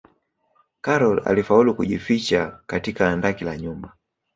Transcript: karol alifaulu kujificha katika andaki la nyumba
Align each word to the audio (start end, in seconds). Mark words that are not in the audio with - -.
karol 0.81 1.19
alifaulu 1.25 1.75
kujificha 1.75 2.59
katika 2.67 3.09
andaki 3.09 3.43
la 3.45 3.57
nyumba 3.57 3.95